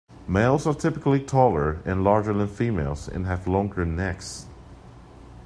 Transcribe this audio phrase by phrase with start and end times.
[0.27, 4.47] Males are typically taller and larger than females, and have longer necks.